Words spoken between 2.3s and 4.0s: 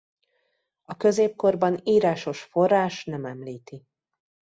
forrás nem említi.